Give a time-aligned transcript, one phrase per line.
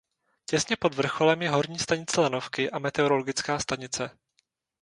[0.45, 4.09] Těsně pod vrcholem je horní stanice lanovky a meteorologická stanice.